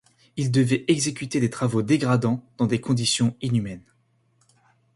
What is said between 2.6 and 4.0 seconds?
des conditions inhumaines.